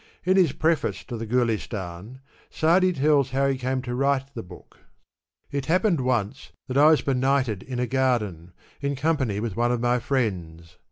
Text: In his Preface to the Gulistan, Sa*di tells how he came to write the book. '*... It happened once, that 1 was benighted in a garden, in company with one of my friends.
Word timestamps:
In 0.25 0.35
his 0.35 0.51
Preface 0.51 1.03
to 1.03 1.15
the 1.15 1.27
Gulistan, 1.27 2.21
Sa*di 2.49 2.91
tells 2.93 3.29
how 3.29 3.45
he 3.45 3.55
came 3.55 3.83
to 3.83 3.93
write 3.93 4.33
the 4.33 4.41
book. 4.41 4.79
'*... 5.15 5.19
It 5.51 5.67
happened 5.67 6.01
once, 6.01 6.51
that 6.67 6.75
1 6.75 6.85
was 6.87 7.01
benighted 7.03 7.61
in 7.61 7.77
a 7.77 7.85
garden, 7.85 8.51
in 8.81 8.95
company 8.95 9.39
with 9.39 9.55
one 9.55 9.71
of 9.71 9.79
my 9.79 9.99
friends. 9.99 10.77